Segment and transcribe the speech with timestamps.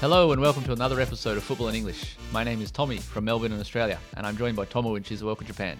[0.00, 2.16] Hello and welcome to another episode of Football in English.
[2.32, 5.44] My name is Tommy from Melbourne in Australia, and I'm joined by Tomo in Shizuoka,
[5.44, 5.78] Japan.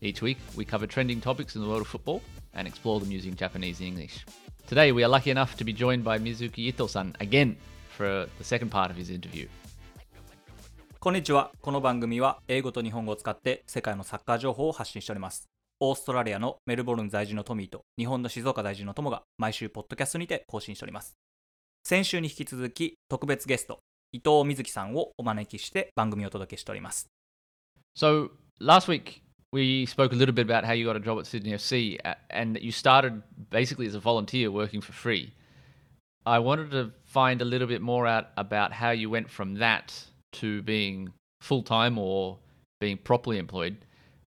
[0.00, 2.22] Each week, we cover trending topics in the world of football
[2.54, 4.24] and explore them using Japanese and English.
[4.66, 7.56] Today, we are lucky enough to be joined by Mizuki Ito-san again
[7.96, 9.48] for the second part of his interview.
[10.98, 11.52] こんにちは。
[11.60, 15.48] この番組は英語と日本語を使って世界のサッカー情報を発信しております。
[15.78, 21.16] オーストラリアのメルボルン在住のトミーと日本の静岡在住のトモが毎週ポッドキャストにて更新しております。
[21.84, 23.78] 先週に引き続き特別ゲスト、
[24.12, 27.08] 伊藤瑞希さんをお招きして番組をお届けしております。
[27.96, 29.22] So, last week,
[29.52, 32.14] we spoke a little bit about how you got a job at Sydney FC uh,
[32.30, 35.32] and you started basically as a volunteer working for free.
[36.26, 39.94] I wanted to find a little bit more out about how you went from that
[40.32, 42.38] to being full time or
[42.80, 43.76] being properly employed.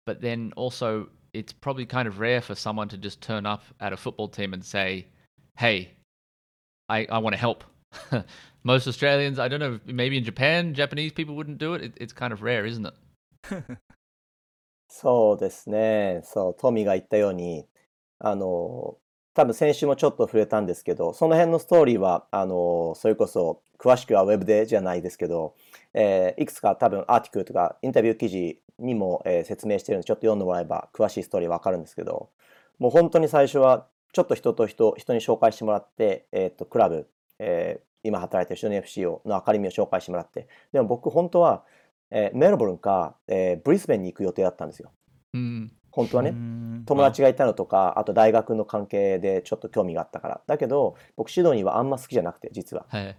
[0.04, 3.92] But then also, it's probably kind of rare for someone to just turn up at
[3.92, 5.06] a football team and say,
[5.56, 5.92] Hey,
[6.89, 7.63] I, I want to help.
[8.63, 11.83] Most Australians, I don't know, maybe in Japan, Japanese people wouldn't do it.
[11.83, 12.93] it it's kind of rare, isn't it?
[14.89, 16.21] そうですね。
[16.23, 17.67] そう、トミーが言ったように、
[18.17, 18.97] あの、
[19.33, 25.55] 多分先週もちょっと触れたんですけど、その辺のストーリーは、あの、それこそ詳しくはウェブでじゃないですけど、
[25.93, 32.29] えーいくつか多分アーティクルとかインタビュー記事にも、えー説明してるので、ちょっと読んでもらえば詳しいストーリーわかるんですけど、
[32.79, 37.07] もう本当に最初はちょっと人と人、人に紹介してもらって、えっと、クラブ、
[37.39, 41.65] えー今働いてるシドニー FC をのアカデミーを紹介してもらって、でも僕本当は、
[42.11, 44.91] えーメルボルンか、えーブリスベンに行く予定だったんですよ。
[45.35, 45.67] Mm.
[45.91, 46.35] 本当はねうー。
[46.35, 50.41] ん友達がいたのとか、あと大学の関係でちょっと興味があったから。
[50.47, 52.85] だけど、僕シドニーはあんま好きじゃなくて、実は。
[52.89, 53.15] Hey.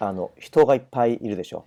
[0.00, 1.66] あの、人がいっぱいいるでしょ。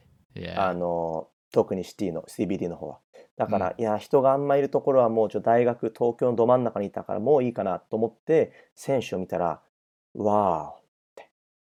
[0.58, 2.99] あの、特にシティの CBD の方は。
[3.40, 9.61] だから、いや、人があんまいるところはもうちょっと大学、東京のど真ん中にいたからもういいかなと思って、選手を見たら、
[10.14, 10.83] わーっ
[11.16, 11.30] て。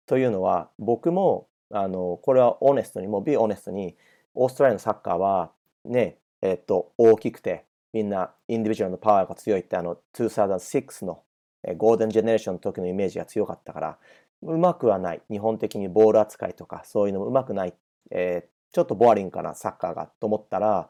[0.07, 3.95] というのは、僕も、あの、これはオネストに、もう be honest に、
[4.33, 5.51] オーストラリアのサッカーは、
[5.85, 11.21] ね、えっと、大きくて、みんなインディビジュアルのパワーが強いって、あの、2006の
[11.63, 13.97] えーゴールデンジェネレーションの時のイメージが強かったから、
[14.41, 15.21] うまくはない。
[15.29, 17.73] 日本的にボール扱いとか、そういうのもうまくない。
[18.09, 20.87] えーちょっとボアリングかな、サッカーがと思ったら、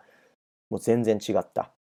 [0.72, 1.72] もう全然違った。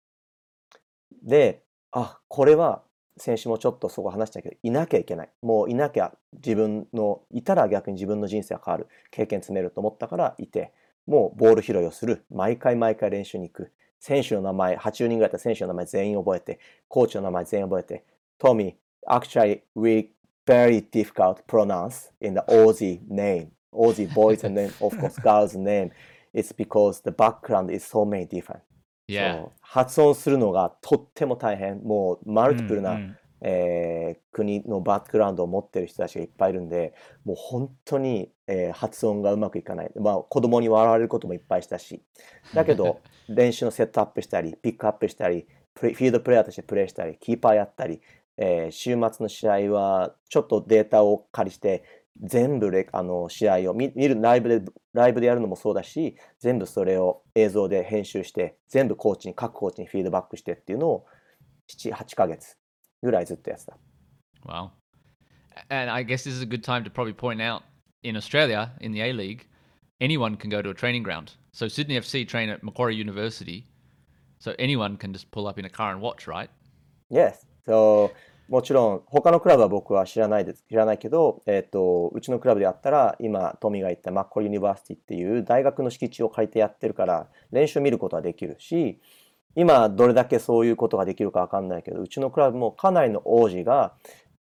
[1.24, 2.84] で、あ、これは、
[3.18, 5.30] 先週もちょっとそこ話したけど、いなきゃいけない。
[5.42, 8.88] もういなきゃ自分の、いたら逆に自分の人生が変わる。
[9.10, 10.74] 経験積めると思ったからいて、
[11.08, 12.26] もうボール拾いをする。
[12.30, 13.72] 毎回毎回練習に行く。
[14.00, 18.06] 選手の名前、80人ぐらいだったら選手の名前全員覚えて、コーチの名前全員覚えて、
[18.40, 20.12] トミー、actually, we
[20.46, 23.52] very difficult pronounce in the Aussie name.
[23.74, 25.92] Aussie boys and then, of course, girls' name.
[26.34, 28.62] It's because the background is so many different.
[29.14, 29.50] Yeah.
[29.62, 31.82] 発音するのがとっても大変。
[31.84, 36.94] もうマルティプルな、うんうんえー国のバックグラウンドを持ってる人たちがいっぱいいるんで、
[37.26, 39.92] もう本当に、えー発音がうまくいかない。
[40.00, 42.02] まあ子供に笑われることもいっぱいしたし。
[42.54, 48.02] だけど、 練習のセットアップしたり、ピックアップしたり、プレフィールドプレイヤーとしてプレーしたり、キーパーやったり、
[48.38, 51.84] えー週末の試合はちょっとデータを借りして、
[52.20, 61.06] 全部レあの試合を見見るライブでライブでやるのもそうだし全部それを映像で編集して全部コーチに各コーチにフィードバックしてっていうのを
[61.70, 62.58] 78ヶ月
[63.02, 63.78] ぐらいずっとやってた
[64.46, 64.72] Wow.
[65.70, 67.62] And I guess this is a good time to probably point out
[68.02, 69.48] in Australia, in the A League,
[70.00, 71.34] anyone can go to a training ground.
[71.52, 73.68] So Sydney FC train at Macquarie University.
[74.40, 76.50] So anyone can just pull up in a car and watch, right?
[77.12, 78.12] Yes so
[78.52, 89.00] もちろん他のクラブは僕は知らないです知らないけど、えっとうちのクラブでやったら今トミーが言ったマッコリユニバーシティっていう大学の敷地を借りてやってるから練習見ることはできるし
[89.56, 93.94] 今どれだけそういうことができるかわかんないけどうちのクラブもかなりの王子が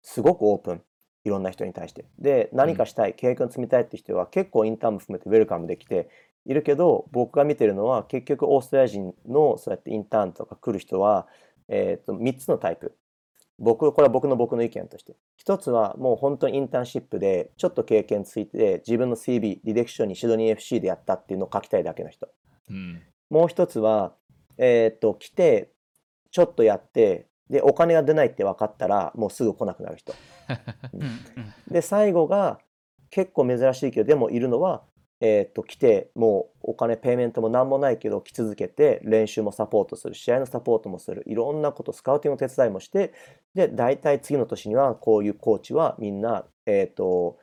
[0.02, 0.82] すごくオープン
[1.24, 2.04] いろんな人に対して。
[2.18, 6.08] で何かしたい、経験を積みたいって人は結構インターンも含めてウェルカムできて
[6.46, 11.28] いるけど僕が見てるのは結局オーストラリア人のそうやってインターンとか来る人は、
[11.68, 12.96] えー、と3つのタイプ。
[13.60, 15.14] 僕これは僕の僕の意見として。
[15.36, 22.28] 一つはもう本当にインターンシップでちょっと経験ついて自分の CV 履歴書にシドニー FC でやったっていうのを書きたいだけの人。
[22.68, 22.98] Hmm.
[23.28, 24.14] もう一つは
[24.56, 25.70] えっ、と来て
[26.30, 30.14] ちょっとやってでお金が出ないって分かったらもうすぐ来なくなる人。
[30.94, 31.10] う んうん。
[31.68, 32.60] で最後が
[33.10, 34.84] 結構珍しいけどでもいるのは、
[35.20, 43.12] えー、と来てもうお金ペイメントも何もないけど来続けて練習もサポートする試合のサポートもするいろんなことスカウティングの手伝いもして
[43.54, 47.38] で大体次の年にはこういうコーチはみんな、えー、と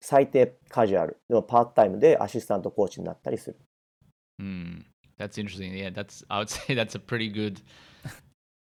[0.00, 3.56] 最低カジュアルでもパートタイムでアシスタントコーチになったりする
[4.40, 4.84] Hmm.
[5.18, 5.74] That's interesting.
[5.74, 7.60] Yeah, that's I would say that's a pretty good.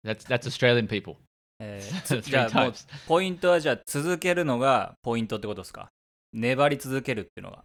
[0.05, 1.17] That's that's Australian people.
[1.61, 2.73] え Three ーつじゃあもう.
[3.07, 5.89] ポイントはじゃあ続けるのがポイントってことですか？
[6.33, 7.65] 粘り続けるっていうのが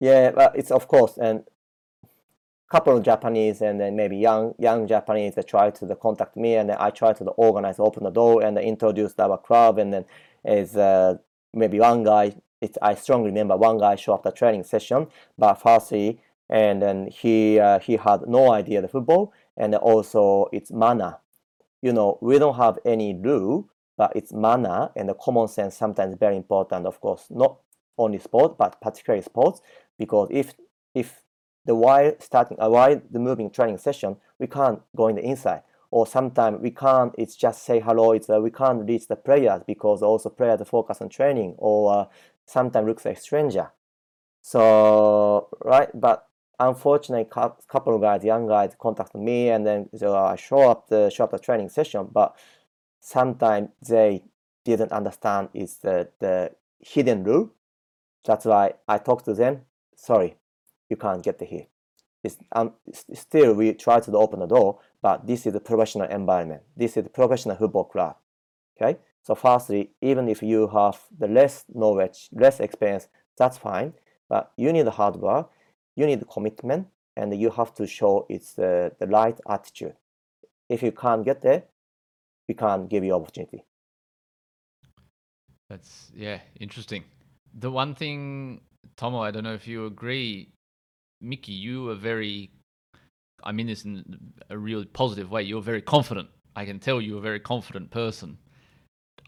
[0.00, 1.44] Yeah, but it's of course and
[2.70, 6.72] couple of Japanese and then maybe young young Japanese that try to contact me and
[6.72, 10.04] I try to organize open the door and introduce our club and then
[10.44, 11.16] is uh,
[11.54, 15.06] maybe one guy it's I strongly remember one guy show up the training session
[15.38, 16.20] but firstly
[16.50, 21.18] and then he uh, he had no idea the football and also it's manner
[21.82, 26.16] you know we don't have any rule but it's manner and the common sense sometimes
[26.18, 27.58] very important of course not
[27.98, 29.60] only sport but particularly sports
[29.98, 30.54] because if
[30.94, 31.22] if
[31.66, 35.62] the while starting uh, while the moving training session we can't go in the inside.
[35.90, 39.62] Or sometimes we can't it's just say hello it's uh, we can't reach the players
[39.66, 42.04] because also players focus on training or uh,
[42.44, 43.70] sometimes looks like stranger.
[44.42, 46.28] So right but
[46.58, 50.88] unfortunately a couple of guys young guys contact me and then so i show up
[50.88, 52.34] the show up the training session but
[52.98, 54.22] sometimes they
[54.64, 56.50] didn't understand is the the
[56.80, 57.50] hidden rule.
[58.24, 59.62] That's why i talk to them
[59.96, 60.36] sorry
[60.88, 61.66] you can't get here.
[62.22, 66.62] It's, um, still, we try to open the door, but this is a professional environment.
[66.76, 68.16] This is a professional football club.
[68.76, 68.98] Okay.
[69.22, 73.94] So, firstly, even if you have the less knowledge, less experience, that's fine.
[74.28, 75.50] But you need hard work,
[75.94, 79.94] you need commitment, and you have to show it's uh, the right attitude.
[80.68, 81.64] If you can't get there,
[82.48, 83.64] we can't give you opportunity.
[85.68, 87.04] That's yeah, interesting.
[87.58, 88.60] The one thing,
[88.97, 90.49] Tomo, I don't know if you agree,
[91.21, 92.51] Mickey, you were very,
[93.43, 94.03] I mean this in
[94.49, 96.29] a really positive way, you're very confident.
[96.55, 98.37] I can tell you're a very confident person.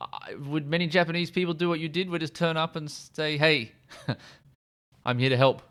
[0.02, 2.10] I, would many Japanese people do what you did?
[2.10, 3.72] Would just turn up and say, hey,
[5.06, 5.62] I'm here to help.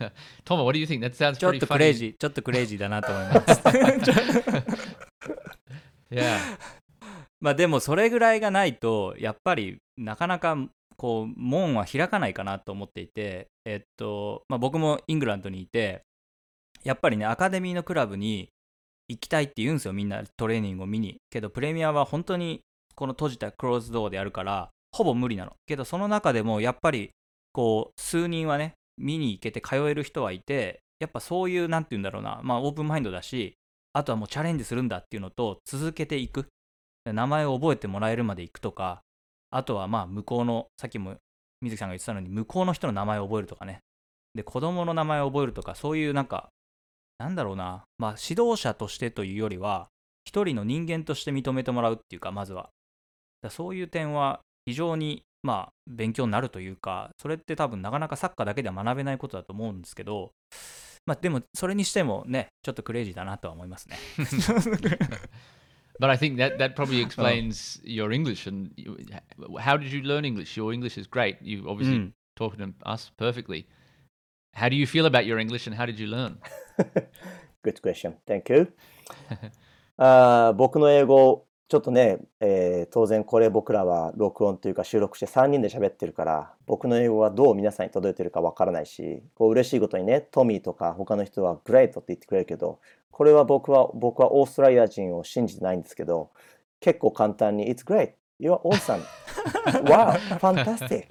[0.45, 1.01] Tomo, what do you think?
[1.01, 1.97] That sounds ちょっ pretty とクレイ funny.
[1.97, 3.61] ジー、ちょっとクレイジーだなと思います。
[6.11, 6.57] Yeah.
[7.41, 10.57] まあでもそれぐらいがないとやっぱりなかなか
[11.00, 16.02] こう門は開かないかなと思っていてえっとまあ僕もイングランドにいて
[16.84, 18.50] やっぱりねアカデミーのクラブに
[19.08, 21.16] 行きたいって言うんですよみんなトレーニングを見に。
[21.30, 22.60] けどプレミアは本当に
[22.96, 25.52] この閉じたクローズドアでやるからほぼ無理なの。
[25.66, 27.12] けどその中でもやっぱり
[27.54, 33.54] こう数人はね見に行けて通える人はいてやっぱそういうなんて言うんだろうなまあオープンマインドだし
[33.94, 36.48] あとはもうチャレンジするんだっていうのと続けていく。
[37.06, 39.00] 名前を覚えてもらえるまで行くとか
[39.50, 41.16] あとはまあ向こうのさっきも
[41.60, 43.80] 水木さんが言ってたのに向こうの人の名前を覚えるとかね。
[44.34, 46.50] で子供の名前を覚えるとかそういうなんか
[47.18, 47.84] なんだろうな。
[47.98, 49.88] まあ指導者としてというよりは
[50.24, 52.70] 一人の人間として認めてもらうっていうかまずは。
[53.42, 60.32] だそういう点は非常にまあ勉強になるというかそれって多分なかなかサッカーだけでは学べないことだと思うんですけど
[61.06, 63.96] まあでもそれにしてもねちょっとクレイジーだなとは思いますね。
[65.99, 68.97] But I think that that probably explains your English and you,
[69.59, 70.57] how did you learn English?
[70.57, 71.37] Your English is great.
[71.41, 73.65] You obviously うん talking to us perfectly.
[74.53, 76.37] How do you feel about your English and how did you learn?
[77.63, 78.15] Good question.
[78.27, 78.73] Thank you.
[79.97, 92.80] あー僕の英語、 ちょっとね、えー当然これ僕らは録音というか収録して3人で喋ってるから、僕の英語がどう皆さんに届いてるかわからないし、こう嬉しいことにね、トミーとか他の人はグレートって言ってくれるけど、
[93.12, 96.30] これは僕は僕はオーストラリア人を信じてないんですけど、
[96.80, 98.14] 結構簡単に、It's great.
[98.40, 99.02] You're awesome.
[99.86, 101.06] wow, fantastic.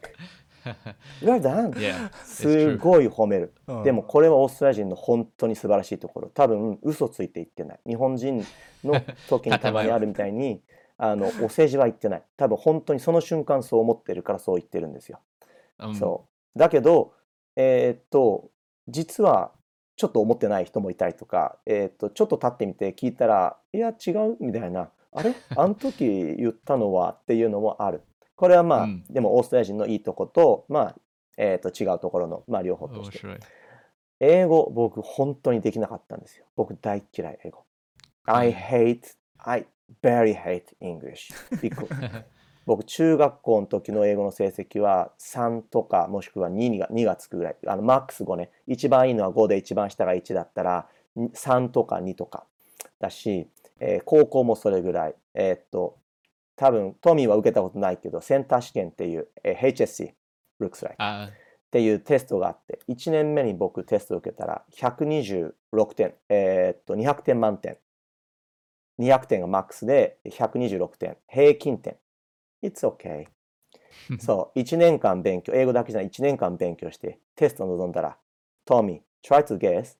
[1.21, 1.71] Well done.
[1.73, 3.53] Yeah, すごい褒める。
[3.67, 6.29] うんでもこれはオーストラリア人の本当に素晴らしいところ。
[6.29, 7.79] 多分嘘ついて言ってない。
[7.87, 8.45] 日本人
[8.83, 10.61] の時にたまにあるみたいに、
[10.97, 12.23] あのお世辞は言ってない。
[12.37, 15.19] 多分本当にその瞬間そう思ってるからそう言ってるんですよ。
[15.79, 16.25] Um, そ
[16.55, 16.59] う。
[16.59, 17.13] だけど、
[17.55, 18.49] えーっと、
[18.87, 19.51] 実は
[19.95, 24.37] ちょっと思ってない人もいたりとか、えーっと、ちょっと立ってみて聞いたら、いや違う？
[24.39, 24.89] みたいな。
[25.11, 25.33] あれ？
[25.55, 27.11] あの時言ったのは？
[27.11, 28.01] っていうのもある。
[28.39, 30.95] これはまあ、うんでもオーストラリア人のいいとこと、まあ、
[31.37, 33.27] えーっと違うところの、まあ両方と oh, して。
[34.21, 36.45] 英語、僕、本当にできなかったんですよ。
[36.55, 37.65] 僕、大嫌い、英語。
[38.23, 39.01] I hate,
[39.39, 39.65] I
[40.01, 41.33] very hate English.
[42.65, 47.57] 僕、中学校の時の英語の成績は3とか、もしくは2が ,2 がつくぐらい。
[47.67, 48.51] あの、マックス5ね。
[48.67, 52.45] 一番いいのは5で、一番下が1だったら、3とか2とか
[52.99, 53.49] だし、
[53.81, 55.15] えー高校もそれぐらい。
[55.33, 55.97] えーっと、
[56.59, 60.11] 多分、トミーは受けたことないけど、センター試験っていう、えー HSC、
[60.59, 61.01] looks like。
[61.01, 61.31] Uh, っ
[61.71, 65.53] ていうテストがあって、1年目に僕テストを受けたら、126
[65.93, 67.77] 点、えーっと、200点満点。
[68.99, 71.17] 200点がマックスで、126点。
[71.29, 71.95] 平均点。
[72.61, 73.27] It's okay.
[74.19, 78.17] そう、1年間勉強、英語だけじゃない、1年間勉強して、テストを臨んだら、
[78.65, 79.97] Tommy, try to guess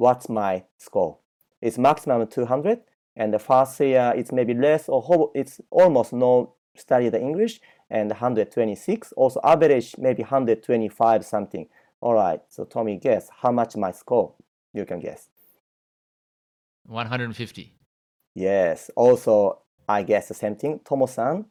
[0.00, 1.18] what's my score.
[1.62, 2.80] It's maximum 200,
[3.15, 7.59] and the first year it's maybe less or whole, it's almost no study the English,
[7.89, 9.13] and 126.
[9.13, 11.67] Also average maybe 125 something.
[12.01, 14.33] Alright, so Tommy, guess how much my score?
[14.73, 15.27] You can guess.
[16.85, 17.73] 150.
[18.35, 18.89] Yes.
[18.95, 20.79] Also, I guess the same thing.
[20.83, 21.45] Tomo-san?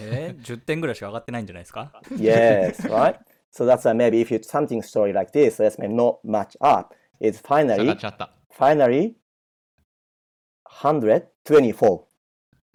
[0.00, 3.16] えー、10点ぐらいしか上がってないんじゃないですか Yes, right?
[3.50, 6.94] So that's why maybe if you something story like this, let's maybe not match up.
[7.20, 8.30] It's 下が finally, っちゃった。
[8.56, 9.14] finally,
[10.71, 12.05] 124.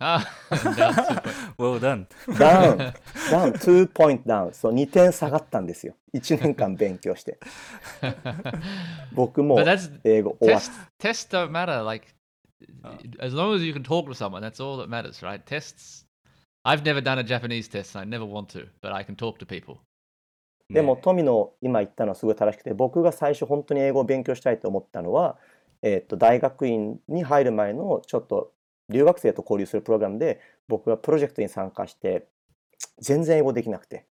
[0.00, 1.22] あーじゃあ
[1.56, 2.06] Well done.
[2.36, 2.92] Down,
[3.30, 4.52] down, two point down.
[4.52, 5.94] そう、2点下がったんですよ。
[6.12, 7.38] 1年間勉強して。
[9.12, 9.58] 僕も
[10.02, 10.72] 英語終わっ tests.
[11.00, 11.82] Tests don't matter.
[11.84, 12.08] Like
[12.82, 12.96] Oh.
[13.20, 15.44] as long as you can talk to someone, that's all that matters, right?
[15.44, 16.06] Tests.
[16.64, 19.38] I've never done a Japanese test, and I never want to, but I can talk
[19.38, 19.78] to people.
[20.70, 25.36] でも、ね富の今言ったのはすごい正しくて、僕が最初本当に英語を勉強したいと思ったのは、
[25.84, 28.52] えっと、大学院に入る前のちょっと
[28.88, 32.26] 留学生と交流するプログラムで、僕がプロジェクトに参加して、
[33.00, 34.06] 全然英語できなくて、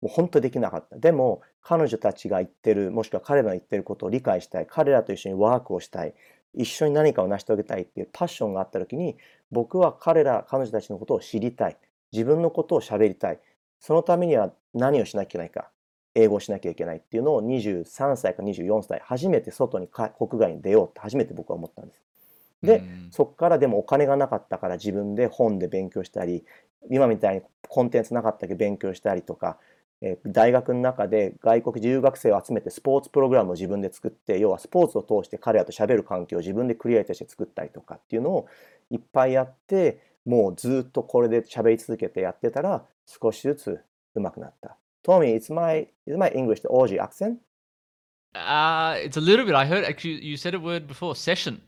[0.00, 0.96] もう本当にできなかった。
[0.96, 6.14] でも、彼女たちが言ってる、もしくは彼らの言ってることを理解したい、彼らと一緒にワークをしたい、
[6.54, 9.18] 一緒に何かを成し遂げたいっていうパッションがあった時に、
[9.50, 11.76] 僕は彼ら、彼女たちのことを知りたい。
[12.12, 13.40] 自分のことを喋りたい。
[13.78, 15.70] そのためには何をしなきゃいけないか。
[16.14, 22.02] 英語をしなきゃいけないっていうのを23歳か24歳、初めて外にか国外に出ようって初めて僕は思ったんです。
[22.62, 23.10] で、Mm.
[23.10, 26.44] そこからでもお金がなかったから自分で本で勉強したり、
[26.90, 29.58] 今みたいにコンテンツなかったけど勉強したりとか、
[30.02, 38.46] えー大学の中で外国留学生を集めてスポーツプログラムを自分で作って、要はスポーツを通して彼らと喋る環境を自分でクリエイトして作ったりとかっていうのを
[38.90, 43.80] いっぱいやって、もうずっとこれで喋り続けてやってたら少しずつ
[44.14, 44.76] 上手くなった。
[45.09, 47.39] Tommy, it's my, is my English the Aussie accent?
[48.33, 49.55] Uh, it's a little bit.
[49.55, 51.61] I heard actually you said a word before session.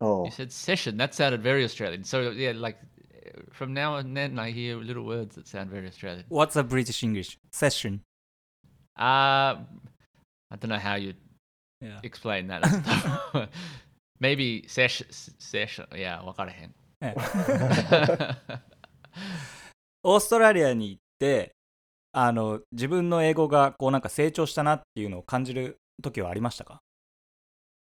[0.00, 0.96] Oh, You said session.
[0.98, 2.04] That sounded very Australian.
[2.04, 5.88] So yeah, like uh, from now and then I hear little words that sound very
[5.88, 6.24] Australian.
[6.28, 7.38] What's a British English?
[7.50, 8.02] Session.
[8.98, 9.56] Uh,
[10.50, 11.14] I don't know how you
[11.80, 11.98] Yeah.
[12.02, 12.62] explain that.
[12.62, 12.86] That's
[13.32, 13.48] tough.
[14.20, 15.06] Maybe session.
[15.10, 15.86] Session.
[15.94, 16.74] Yeah, 分からへん。
[17.00, 17.14] ね
[20.02, 21.52] オーストラリアに行って
[22.13, 26.81] あの自分の英語がこうなんか成長したなっていうのを感じる時はありましたか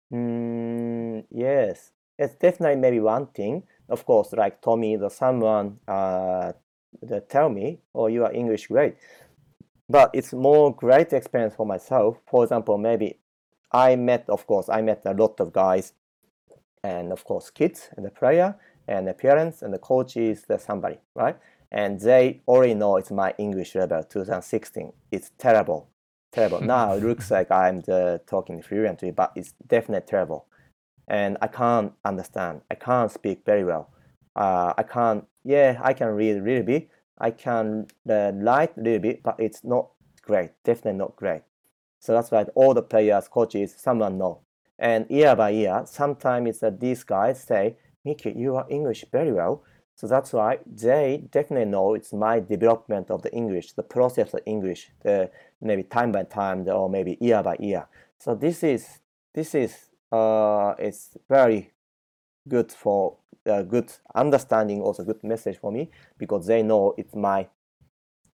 [0.10, 3.64] Mm, yes, it's definitely maybe one thing.
[3.90, 6.54] Of course, like Tommy, the someone uh,
[7.04, 8.96] that tell me, "Oh, you are English great,"
[9.90, 12.18] but it's more great experience for myself.
[12.26, 13.20] For example, maybe
[13.72, 15.94] I met, of course, I met a lot of guys,
[16.84, 18.56] and of course, kids and the player
[18.88, 21.36] and the parents and the coaches, the somebody, right?
[21.72, 24.94] And they already know it's my English level 2016.
[25.12, 25.90] It's terrible
[26.38, 26.62] terrible.
[26.76, 30.46] now it looks like I'm the talking fluently, but it's definitely terrible.
[31.08, 32.62] And I can't understand.
[32.70, 33.90] I can't speak very well.
[34.36, 35.26] Uh, I can't.
[35.44, 36.90] Yeah, I can read a little bit.
[37.18, 39.90] I can uh, write a little bit, but it's not
[40.22, 40.52] great.
[40.64, 41.42] Definitely not great.
[42.00, 44.42] So that's why all the players, coaches, someone know.
[44.78, 49.32] And year by year, sometimes it's that these guys say, "Mickey, you are English very
[49.32, 49.64] well."
[49.98, 54.42] So that's why they definitely know it's my development of the English, the process of
[54.46, 57.88] English, the maybe time by time or maybe year by year.
[58.20, 59.00] So this is
[59.34, 59.76] this is
[60.12, 61.74] uh it's very
[62.48, 63.18] good for
[63.50, 65.90] uh, good understanding, also good message for me
[66.20, 67.48] because they know it's my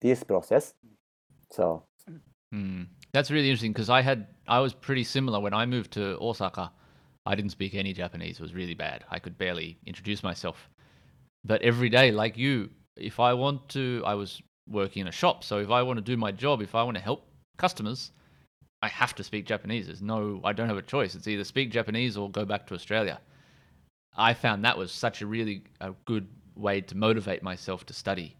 [0.01, 0.73] this process.
[1.49, 1.85] So
[2.51, 2.83] Hmm.
[3.13, 6.71] That's really interesting because I had I was pretty similar when I moved to Osaka.
[7.25, 8.35] I didn't speak any Japanese.
[8.39, 9.05] It was really bad.
[9.09, 10.69] I could barely introduce myself.
[11.45, 15.43] But every day, like you, if I want to, I was working in a shop.
[15.43, 17.25] So if I want to do my job, if I want to help
[17.57, 18.11] customers,
[18.81, 19.87] I have to speak Japanese.
[19.87, 21.15] There's no, I don't have a choice.
[21.15, 23.19] It's either speak Japanese or go back to Australia.
[24.15, 28.35] I found that was such a really a good way to motivate myself to study.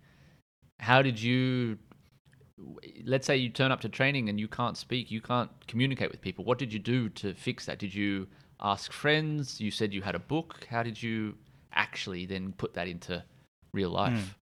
[0.80, 1.78] How did you
[3.06, 6.22] let's say you turn up to training and you can't speak, you can't communicate with
[6.22, 6.46] people.
[6.46, 7.80] What did you do to fix that?
[7.80, 8.28] Did you
[8.62, 9.60] ask friends?
[9.60, 10.68] You said you had a book.
[10.70, 11.36] How did you
[11.76, 13.24] actually then put that into
[13.74, 14.36] real life?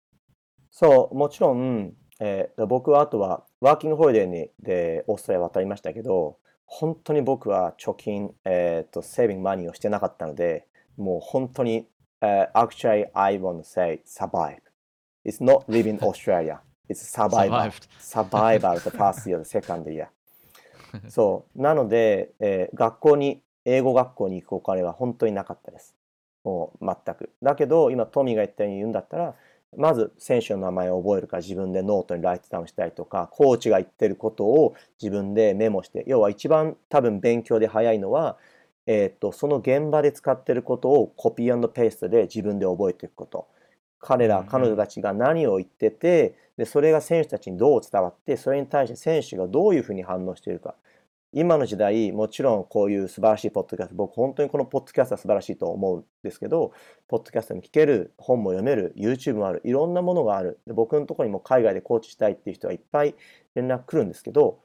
[0.69, 11.87] そう、もちろん、えー僕はあとはワーキングホリデーにでオーストラリア渡りましたけど、本当に僕は貯金、えーと、セービングマニーをしてなかったので、もう本当に、
[12.21, 14.59] えー actually I want to say survive.
[15.25, 16.59] It's not living Australia.
[16.89, 17.71] It's survival.
[17.99, 20.07] Survival the first year, the second year.
[21.09, 21.61] そう。
[21.61, 25.95] なので、えー学校に、英語学校に行くお金は本当になかったです。
[26.43, 27.29] もう全く。
[27.41, 29.35] だけど、今トミーが言ったように言うんだったら、
[29.77, 38.37] まず選手の名前を覚えるから自分でノートに write down したりとか、コーチが言ってることを自分でメモして、要は一番多分勉強で早いのは、
[38.85, 43.47] えーっと、その現場で使ってることをコピーペーストで自分で覚えていくこと。
[43.99, 50.75] 彼ら、彼女たちが何を言ってて、で、それが選手たちにどう伝わって、それに対して選手がどういうふうに反応しているか。
[51.33, 56.73] 今の時代、もちろんこういう素晴らしいポッドキャスト、僕本当にこのポッドキャストは素晴らしいと思うんですけど、
[57.07, 60.59] ポッドキャストも聞ける、本も読める、YouTube もある、いろんなものがある。
[60.67, 63.15] で僕のところにも海外でコーチしたいっていう人はいっぱい
[63.55, 64.59] 連絡来るんですけど、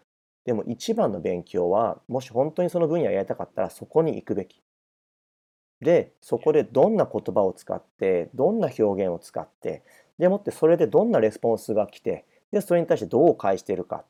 [0.45, 4.61] でも一番の勉強は、もし本当にその分野やりたかったらそこに行くべき。
[5.81, 9.85] で、そこでどんな言葉を使って、どんな表現を使って、
[10.19, 14.05] でもってそれでどんなレスポンスが来て、で、それに対してどう返しているか。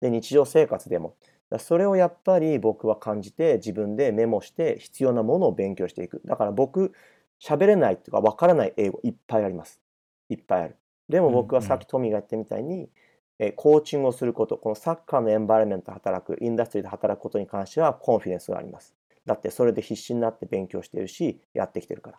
[0.00, 1.14] で、日常生活でも。
[1.50, 6.20] だそれをやっぱり僕は感じて、自分でメモして必要なものを勉強していく。
[6.24, 6.92] だから僕、
[7.40, 9.80] 喋れないっていうか、わからない英語いっぱいあります。
[10.28, 10.76] いっぱいある。
[11.08, 12.90] でも僕はさっきトミーが言ったみたいに、
[13.38, 18.94] えーコーチングをすること、このサッカーのエンバイロメントで働く、インダストリーで働くことに関してはコンフィデンスがあります。
[19.24, 22.18] だってそれで必死になって勉強してるし、やってきてるから。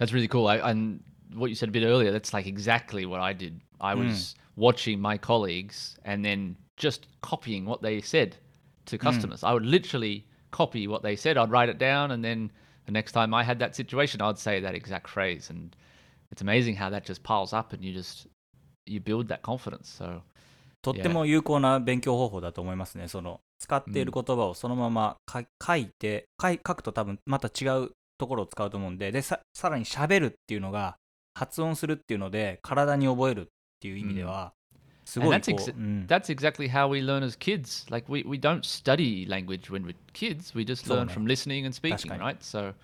[0.00, 0.48] That's really cool.
[0.48, 1.00] I, and
[1.33, 3.61] what you said a bit earlier, that's like exactly what I did.
[3.79, 8.37] I was watching my colleagues and then just copying what they said
[8.85, 9.43] to customers.
[9.43, 11.37] I would literally copy what they said.
[11.37, 12.51] I'd write it down, and then
[12.85, 15.49] the next time I had that situation, I'd say that exact phrase.
[15.49, 15.75] And
[16.31, 18.27] it's amazing how that just piles up, and you just
[18.85, 19.89] you build that confidence.
[19.89, 20.21] So
[20.81, 23.07] とっても有効な勉強方法だと思いますね。
[23.07, 30.97] その使っている言葉をそのままか書いて書い書くと多分また違うところを使うと思うんででささらに喋るっていうのが
[31.40, 33.44] 発音するっていうので体に覚えるっ
[33.80, 34.52] ていう意味では
[35.06, 37.90] すごい that's う、ex- うん、that's exactly how we learn as kids.
[37.90, 40.54] Like we, we don't study language when we're kids.
[40.54, 42.36] We just learn from listening and speaking, right?
[42.40, 42.74] So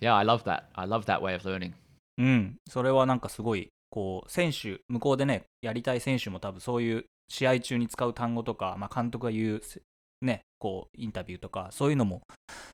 [0.00, 0.64] yeah, I love that.
[0.74, 1.72] I love that way of learning.
[2.18, 9.62] うん、それはなんかすごいこう選手向こうでねやりたい選手も多分そういう試合中に使う単語とか、まあ、監督が言う
[10.20, 12.20] ねこうインタビューとかそういうのも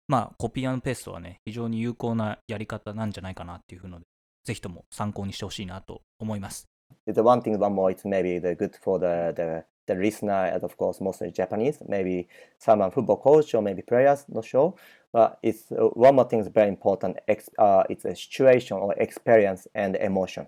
[0.08, 4.04] まあコピーペーストはね非常に有効なやり方なんじゃないかなっていうふうので
[4.45, 6.67] ぜひとも参考にしてほしいなと思います
[7.07, 10.63] The one thing, one more, it's maybe the good for the, the, the listener, and
[10.63, 12.27] of course, mostly Japanese, maybe
[12.59, 14.75] someone football coach or maybe players, not sure.
[15.11, 17.17] But it's uh, one more thing is very important.
[17.27, 20.47] Ex, uh, it's a situation or experience and emotion.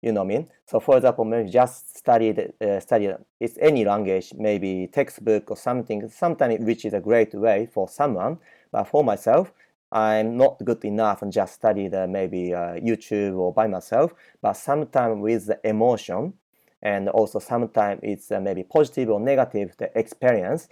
[0.00, 0.48] You know what I mean?
[0.66, 5.56] So, for example, maybe just study the, uh, study it's any language, maybe textbook or
[5.56, 8.38] something, sometimes which is a great way for someone.
[8.72, 9.52] But for myself,
[9.91, 14.13] I'm not good enough and just study the maybe uh, YouTube or by myself.
[14.41, 16.33] But sometimes with the emotion,
[16.81, 20.67] and also sometimes it's uh, maybe positive or negative the experience,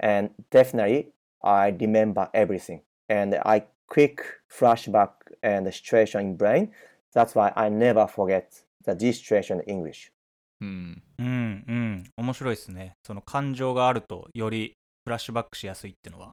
[0.00, 5.10] and definitely I remember everything, and I quick flashback
[5.42, 6.72] and the situation in brain.
[7.14, 10.10] That's why I never forget the this situation in English.
[10.60, 11.00] Hmm.
[11.18, 16.32] うんうん面白いですねその感情があるとよりフラッシュバックしやすいっていうのは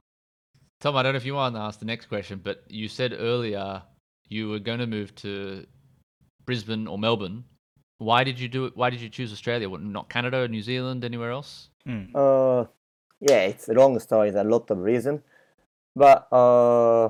[0.86, 3.12] Tom, I don't know if you want to ask the next question, but you said
[3.12, 3.82] earlier
[4.28, 5.66] you were going to move to
[6.44, 7.42] Brisbane or Melbourne.
[7.98, 8.76] Why did you do it?
[8.76, 9.68] Why did you choose Australia?
[9.68, 11.72] What, not Canada, New Zealand, anywhere else?
[11.86, 12.66] うん、Uh,
[13.20, 14.30] yeah, it's a long story.
[14.30, 15.24] There's a lot of reason,
[15.96, 17.06] but uh,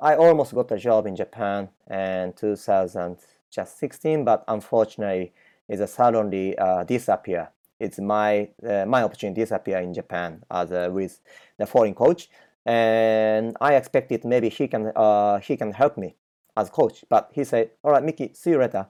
[0.00, 5.34] I almost got a job in Japan in 2016, but unfortunately,
[5.68, 7.50] it suddenly uh, disappear.
[7.78, 11.20] It's my uh, my opportunity disappear in Japan as a, with
[11.58, 12.30] the foreign coach,
[12.66, 16.16] and I expected maybe he can uh, he can help me
[16.56, 18.86] as coach, but he said, "All right, Mickey, see you later."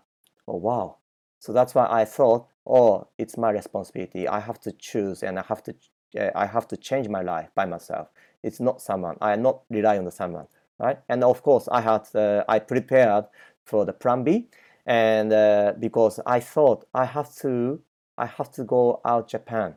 [0.46, 0.96] Oh wow!
[1.38, 4.26] So that's why I thought, oh, it's my responsibility.
[4.28, 5.74] I have to choose, and I have to
[6.18, 8.09] uh, I have to change my life by myself.
[8.42, 9.16] It's not someone.
[9.20, 10.46] I am not rely on the someone,
[10.78, 10.98] right?
[11.09, 13.26] And of course, I had uh, I prepared
[13.64, 14.48] for the plan B,
[14.87, 17.81] and uh, because I thought I have to
[18.16, 19.76] I have to go out Japan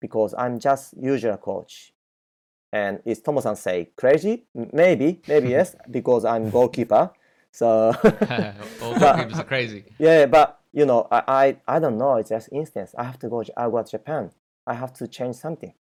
[0.00, 1.92] because I'm just usual coach.
[2.72, 4.44] And is Tomo-san say crazy?
[4.54, 7.10] Maybe, maybe yes, because I'm goalkeeper.
[7.52, 7.68] So
[8.82, 9.84] All goalkeepers are crazy.
[9.98, 11.22] yeah, but you know, I,
[11.66, 12.14] I, I don't know.
[12.16, 12.94] It's just instance.
[12.96, 13.42] I have to go.
[13.56, 14.30] I go to Japan.
[14.66, 15.72] I have to change something,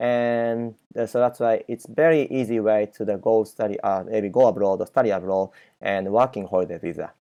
[0.00, 3.78] and uh, so that's why it's very easy way to the go study.
[3.80, 7.12] Uh, maybe go abroad or study abroad and working holiday visa,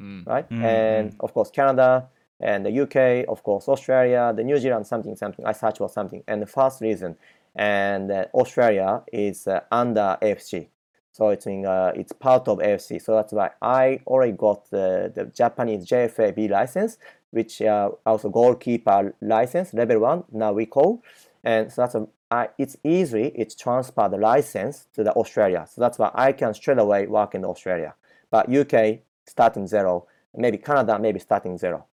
[0.00, 0.26] Mm.
[0.26, 0.48] right?
[0.50, 5.16] Mm, and of course Canada and the UK, of course Australia, the New Zealand, something,
[5.16, 5.44] something.
[5.46, 7.16] I search for something, and the first reason,
[7.56, 10.68] and uh, Australia is uh, under AFC.
[11.12, 13.00] So it's in, uh, it's part of AFC.
[13.02, 16.98] So that's why I already got the, the Japanese JFAB license,
[17.30, 20.24] which uh, also goalkeeper license level one.
[20.30, 21.02] Now we call,
[21.42, 25.66] and so that's a, I, it's easy it's transfer the license to the Australia.
[25.72, 27.94] So that's why I can straight away work in Australia.
[28.30, 31.86] But UK starting zero, maybe Canada maybe starting zero.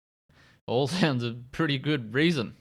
[0.67, 2.57] All sounds a pretty good reason.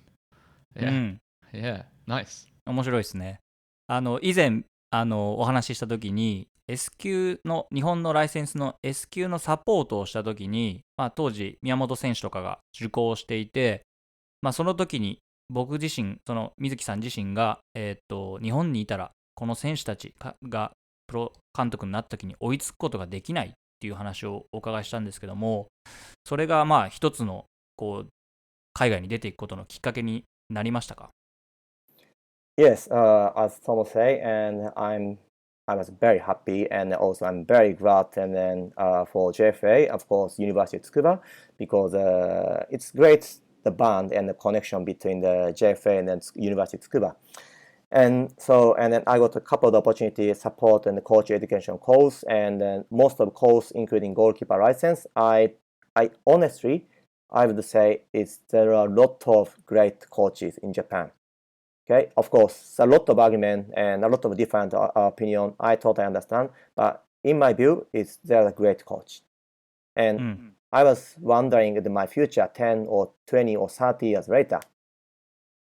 [0.76, 0.90] Yeah.
[0.92, 1.20] ん、
[1.54, 1.84] Yeah.
[2.08, 2.51] Nice.
[2.66, 3.40] 面白いですね。
[3.88, 13.82] あの以前あのお話しした時に S 級の日本のライセンスの S 級のサポートをした時に、まあ、当時宮本選手とかが受講していて、
[14.42, 15.20] まあ、その時に
[15.50, 20.14] 僕自身その水木さん自身が、えー、っと日本にいたらこの選手たち
[20.48, 20.72] が
[21.08, 25.68] プロ監督になった時に追いつくことができないっていう話をお伺いしたんですけども
[26.24, 27.46] それがまあ一つの
[27.76, 28.08] こう
[28.74, 31.10] 海外に出ていくことのきっかけになりましたか？
[32.62, 35.18] Yes, uh, as Tomo say, and I'm
[35.68, 40.08] I was very happy, and also I'm very glad, and then uh, for JFA, of
[40.08, 41.20] course, University of Tsukuba,
[41.58, 46.78] because uh, it's great the bond and the connection between the JFA and then University
[46.78, 47.16] of Tsukuba.
[47.92, 52.24] And so, and then I got a couple of opportunities, support and coach education course,
[52.30, 55.08] and then most of course, including goalkeeper license.
[55.16, 55.54] I,
[55.96, 56.86] I honestly,
[57.32, 61.10] I would say is there are a lot of great coaches in Japan.
[61.90, 65.54] Okay, of course, a lot of argument and a lot of different uh, opinion.
[65.60, 69.22] I totally understand, but in my view, is they're a great coach.
[69.96, 70.52] And Mm.
[70.72, 74.60] I was wondering in my future 10 or 20 or 30 years later.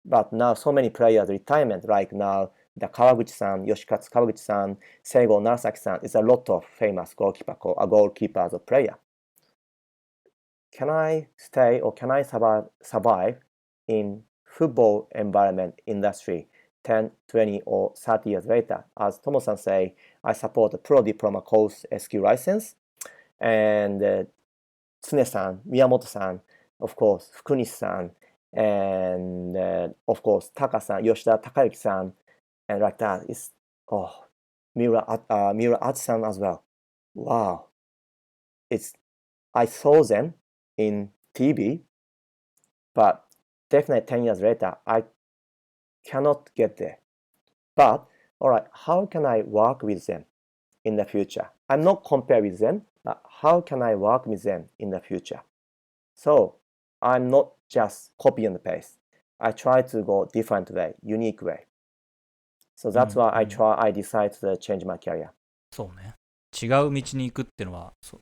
[0.03, 6.15] But now so many players retirement, like now the Kawaguchi-san, Yoshikatsu Kawaguchi-san, Seigo Narasaki-san, is
[6.15, 8.95] a lot of famous goalkeeper, uh, goalkeepers or player.
[10.71, 13.39] Can I stay or can I survive, survive
[13.87, 14.23] in
[14.57, 16.47] football environment industry
[16.83, 18.85] 10, 20 or 30 years later?
[18.99, 19.93] As Tomo-san say,
[20.23, 22.75] I support the pro diploma course SQ license
[23.39, 24.23] and uh,
[25.03, 26.41] Tsune-san, Miyamoto-san,
[26.81, 28.09] of course, Fukunishisan,
[28.51, 32.13] and uh, of course, Taka-san, Yoshida Takayuki-san,
[32.67, 33.23] and like that.
[33.29, 33.51] It's,
[33.91, 34.25] oh,
[34.75, 36.63] Miura, uh, Miura Atsu-san as well.
[37.13, 37.67] Wow.
[38.71, 38.93] It's,
[39.53, 40.33] I saw them
[40.77, 41.81] in TV,
[42.95, 43.26] but
[43.69, 45.03] definitely 10 years later, I
[46.03, 46.99] cannot get there.
[47.75, 48.05] But,
[48.39, 50.25] all right, how can I work with them
[50.83, 51.49] in the future?
[51.69, 55.41] I'm not compare with them, but how can I work with them in the future?
[56.15, 56.55] So
[57.01, 58.97] I'm not just copy and paste.
[59.39, 61.65] I try to go different way, unique way.
[62.75, 63.49] So that's why I Mm.
[63.49, 63.75] try.
[63.77, 65.29] I decide to change my career.
[65.71, 66.15] そうね。
[66.59, 68.19] 違う道に行くっていうのは、そ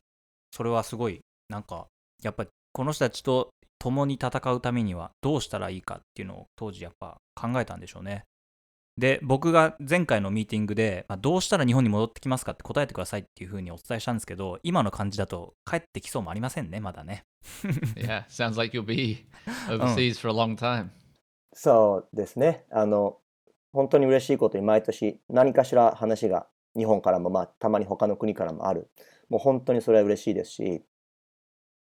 [0.50, 1.86] それはすごい、なんか、
[2.22, 8.24] やっぱこの人たちと共に戦うためにはどうしたらいいかっていうのを当時やっぱ考えたんでしょうね。
[8.98, 17.24] で、僕が前回のミーティングで、まあ、どうしたら日本に戻ってきますかって答えてくださいっていうふうにお伝えしたんですけど、今の感じだと帰ってきそうもありませんね、まだね。
[17.94, 19.26] Yeah, sounds like you'll be
[19.68, 20.88] overseas for a long time.
[21.52, 22.64] そうですね。
[22.70, 23.18] あの
[23.72, 28.90] 本当に嬉しいことに毎年何かしら話が日本からもまあたまに他の国からもある。
[29.28, 30.82] もう本当にそれは嬉しいですし、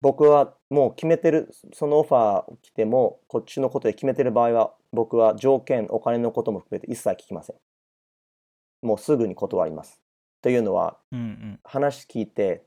[0.01, 7.57] 僕はもう決めてるそのオファー来てもこっちのことで決めてる場合は僕は条件お金のことも含めて一切聞きません。
[8.83, 10.01] もうすぐに断ります。
[10.41, 11.61] というのはうんうん。
[11.65, 12.63] 話聞いて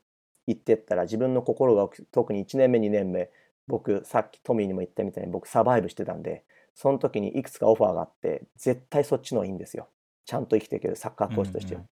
[0.47, 3.29] 言ってったら自分の心が特に1年目2年目
[3.67, 6.43] 僕さっきトミーにも言ったみたいに僕サバイブしてたんで
[6.75, 9.87] その時にいくつかオファーがあって絶対そっちの方がいいんですよ
[10.25, 11.89] ちゃんと生きていけるサッカーコーチとしては、うんうん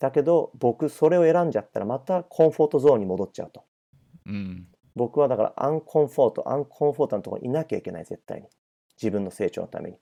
[0.00, 3.64] だけど僕それを選んじゃったらまたコンフォートゾーンに戻っちゃうと
[4.26, 4.64] Mm.
[4.96, 8.48] 僕はだからアンコンフォートアンコンフォートなところにいなきゃいけない絶対に。
[8.96, 9.96] 自分の成長のために。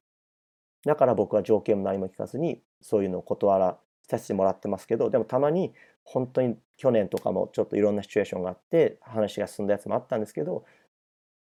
[0.85, 5.73] だから僕は条件も何も聞かずにそういうのを断らさせてもらってますけどでもたまに
[6.05, 10.65] 本当に去年とかもちょっといろんなシチュエーションがあって話が進んだやつもあったんですけど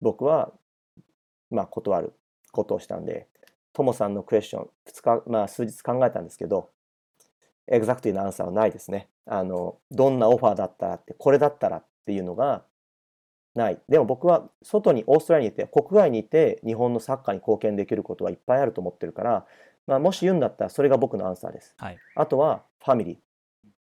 [0.02, 0.52] 僕は
[1.50, 2.14] まあ断る
[2.52, 3.28] ことをしたんで
[3.72, 6.70] トモさんのクエスチョン2日まあ数日考えたんですけど
[7.68, 9.10] exactly な answer はないですね。
[9.26, 12.64] あのどんなオファーだったらってこれだったらっていうのが
[13.56, 13.80] ない。
[13.88, 19.46] でも僕は外にオーストラリアにいて国外にいて日本のサッカーに貢献できることはいっぱいあると思ってるから、
[19.88, 21.74] まあ、もし言うんだったらそれが僕のアンサーです。
[21.78, 21.98] はい。
[22.16, 23.20] あとはファミリ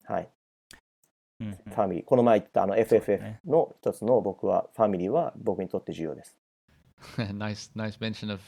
[0.08, 0.12] ー。
[0.12, 0.28] はい。
[1.40, 1.54] うんうん。
[1.54, 2.04] ファミリー。
[2.04, 3.40] この前言ったあの FFF ね。
[3.46, 6.36] の一つの僕はファミリーは僕にとって重要です。
[7.16, 8.40] Nice, nice mention of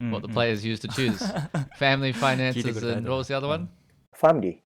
[0.00, 1.18] うんうん what the players used to choose.
[1.78, 3.68] Family, finances, and what was the other one?
[4.12, 4.63] ファミリー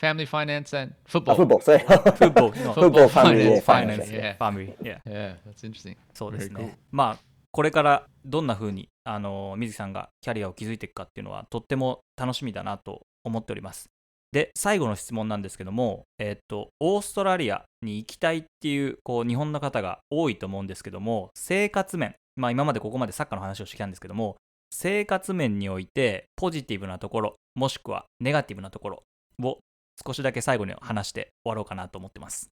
[0.00, 1.36] Family, finance, and あ football.
[1.36, 4.36] フッボールそれフッボールのフッボールファミリー finance, ファイナンス finance, yeah.
[4.36, 4.76] ファミリー。
[4.80, 5.00] Yeah。
[5.04, 5.96] Yeah, that's interesting.
[6.14, 6.78] そうですね。
[6.90, 7.18] まあ、
[7.52, 13.90] これからどんな風に、あの、水木さんがキャリアを築いていくかっていうのは、とっても楽しみだなと思っております。
[14.32, 24.36] で、最後の質問なんですけども、えーっと、オーストラリアに行きたいっていう、こう、日本の方が多いと思うんですけども、生活面、まあ、今までここまでサッカーの話をしてきたんですけども、
[24.72, 29.02] 生活面において、ポジティブなところ、もしくはネガティブなところ
[29.42, 29.58] を
[30.06, 32.50] 少しだけ最後に話して終わろうかなと思ってます。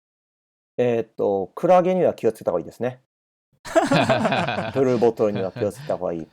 [0.77, 3.03] えーっとクラゲには気をつけた方がいいですね
[4.75, 6.27] ブルーボトルには気をつけた方がいい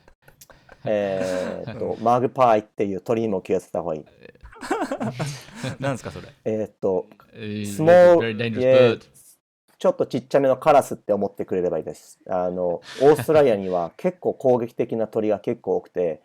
[0.84, 4.04] えーっとマグパイっていう鳥にも気をつけた方がいい
[5.80, 6.28] なんですかそれ？
[6.44, 8.98] えーっと、very dangerous yeah.
[8.98, 9.06] bird.
[9.78, 12.18] ちょっとちっちゃめのカラスって思ってくれればいいです。
[12.28, 16.22] あの、オーストラリアには結構攻撃的な鳥が結構多くて、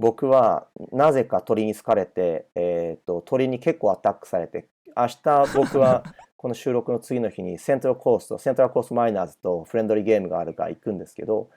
[0.00, 6.02] 僕はなぜか鳥に好かれて、えーっと、鳥に結構アタックされて、明日僕は
[6.38, 11.50] この収録の次の日にセントラルコースト、セントラルコーストマリナーズとフレンドリーゲームがあるから行くんですけど、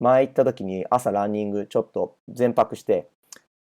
[0.00, 3.06] 前行った時に朝ランニングちょっと前泊して、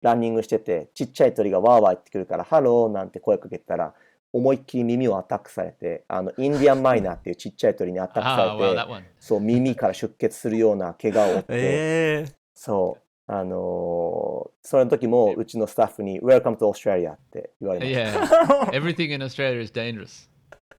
[0.00, 3.94] ランニングしてて、ちっちゃい鳥がワーワー言ってくるから、ハローなんて声かけたら、
[4.32, 8.76] 思いっきり耳をアタックされて、あの、 Indian myna っていうちっちゃい鳥にアタック Ah, されて.
[9.18, 18.26] そう、耳から出血するような怪我を負って、 ええそう、あのーその時もうちのスタッフに、Welcome to Australia って言われました。
[18.66, 18.70] Yeah.
[18.76, 20.28] Everything in Australia is dangerous.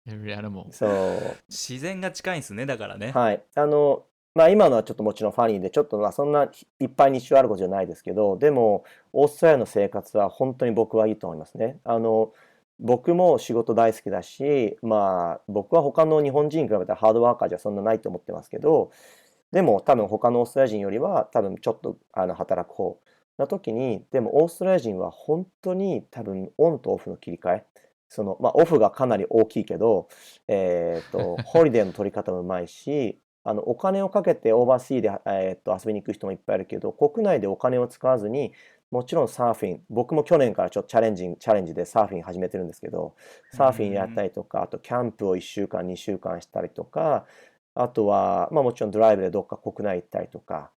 [0.07, 0.65] Every animal.
[0.71, 3.41] そう、自然が近いんですねだからねはい。
[3.55, 4.03] あの、
[4.35, 8.83] まあ今のはちょっともちろんファニーで、ちょっとまあそんないっぱい日常あることじゃないですけど、でも、
[9.13, 11.79] オーストラリアの生活は本当に僕はいいと思いますね。
[11.85, 12.33] あの、
[12.79, 18.91] 僕も仕事大好きだし、まあ僕は他の日本人に比べたらハードワーカーじゃそんなないと思ってますけど、
[19.51, 22.99] でも多分他のオーストラリア人よりは多分ちょっとあの働く方
[23.37, 27.65] な時に、でもオーストラリア人は本当に多分オンとオフの切り替え、
[28.07, 30.07] その、まあオフがかなり大きいけど、
[30.47, 38.53] えっと、 ホリデーの取り方もうまいし、あのお金をかけて overseas で、えー、と遊びに行く人もいっぱいいるけど国内でお金を使わずに
[38.91, 43.15] もちろんサーフィン僕も去年からちょっとチャレンジチャレンジでサーフィン始めてるんですけど
[43.51, 47.25] サーフィンやったりとかあとキャンプを1週間2週間したりとか
[47.73, 50.71] あとは、まあ、もちろんドライブでどっか国内行ったりとか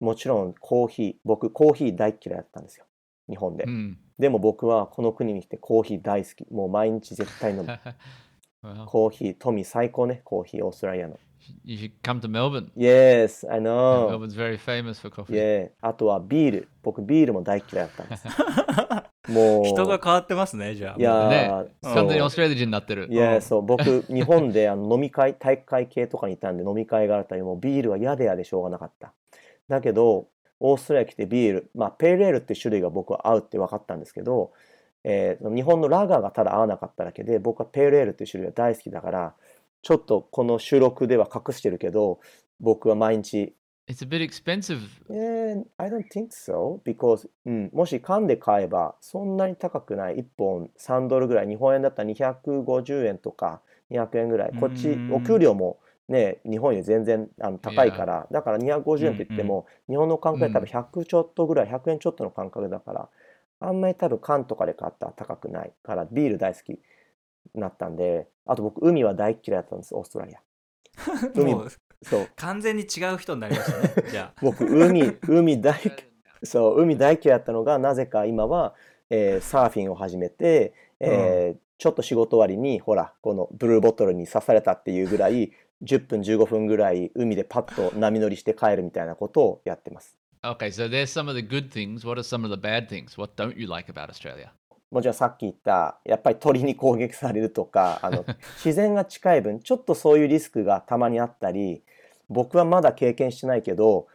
[0.00, 2.84] もちろんコーヒー僕コーヒー大っ嫌いだったんですよ
[3.28, 3.94] 日本で Hmm.
[4.18, 7.66] でも僕はこの国に来てコーヒー大好きもう毎日絶対飲む
[8.86, 11.18] コーヒー富最高ねコーヒーオーストラリアの
[11.64, 12.70] you should come to Melbourne.
[12.76, 14.08] Yes, I know.
[14.08, 15.34] Melbourne's very famous for coffee.
[15.34, 15.70] Yeah.
[15.80, 16.68] あとはビール。
[16.82, 18.26] 僕ビールも大嫌いだったんです。
[19.28, 19.64] もう。
[19.64, 23.08] 人が変わってますねじゃあいやねー、うん完全にオーストラリア人になってる。
[23.10, 29.12] いや、そう、僕、日本であの飲み会、 体育会系とかにいたんで飲み会があったり、もうビールは嫌で嫌でしょうがなかった。
[29.68, 30.28] だけど、
[30.60, 34.52] オーストラリア来てビール、まあ、ペールエールっていう種類が僕は合うって分かったんですけど、
[35.04, 39.34] えー日本のラガーがただ合わなかっただけで、僕はペールエールっていう種類が大好きだから、
[39.82, 42.18] ちょっとこの収録では隠してるけど、
[42.60, 43.54] 僕は毎日
[43.88, 44.80] It's a bit expensive.
[45.08, 46.80] Yeah, I don't think so.
[46.84, 50.16] Because、うん、もし缶で買えばそんなに高くない。
[50.16, 54.52] 1本3ドルぐらい日本円だったら250円とか200円ぐらい。
[54.58, 63.08] こっちうんお給料もね日本より全然あの高いからだから250円って言っても日本の感覚で多分100ちょっとぐらい100円ちょっとの感覚だから
[63.60, 66.78] あんまり多分缶とかで買ったら高くないからビール大好きに
[67.54, 70.40] なったんであと僕海は大嫌いだったんですオーストラリア。
[71.34, 71.54] 海
[72.02, 75.80] そう完全に違う人になりましたね じゃ僕海海大
[76.44, 78.74] そう海大嫌いだったのがなぜか今は、
[79.10, 90.16] えーサーフィンを始めて、えーちょっと仕事終わりにほらこのブルーボトルに刺されたっていうぐらい10分15分ぐらい海でパッと波乗りして帰るみたいなことをやってます。
[90.42, 92.06] Okay, so there's some of the good things.
[92.06, 93.18] What are some of the bad things?
[93.20, 94.52] What don't you like about Australia?
[94.90, 98.24] もちろんさっき言ったやっぱり鳥に攻撃されるとか あの
[98.56, 101.82] 自然が近い分ちょっとそういうリスクがたまにあったり
[102.28, 104.06] 僕はまだ経験してないけど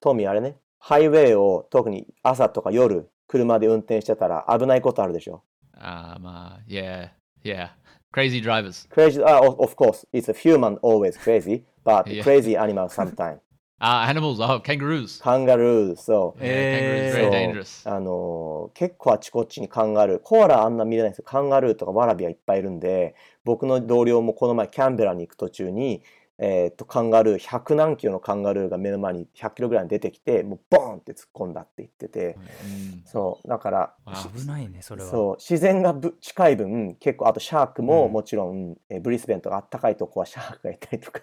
[0.00, 5.42] トミーあれねハイウェイを特に朝とか夜車で運転してたら危ないことあるでしょ
[5.76, 7.10] ？Um, uh, yeah,
[7.42, 7.68] yeah.
[8.12, 8.88] Crazy drivers.
[8.90, 13.38] Crazy, uh, of, course, it's a human always crazy, but crazy animal sometimes.
[13.80, 14.40] Uh, animals.
[14.42, 15.22] Oh, kangaroos.
[15.22, 16.42] カンガルー、そう。
[16.42, 17.90] Kangaroos Eh.
[17.90, 21.24] あのー結構あちこちにカンガルー、コアラあんな見れないんですよ。
[21.26, 23.14] カンガルーとかワラビはいっぱいいるんで、
[23.44, 26.02] 僕の同僚もこの前キャンベラに行く途中に、
[26.42, 33.06] えーっと、カンガルー、100何キロのカンガルーが目の前に100キロぐらいに出てきて、もうボーンって突っ込んだって言ってて、Mm.
[33.06, 33.94] そう、だから、
[34.34, 41.20] 危ないねそれはそう自然がぶ近い分結構あとシャークもうんもちろん、えーブリスベンとかあったかいとこはシャークがいたりとか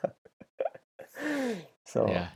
[1.90, 2.28] そう、Yeah,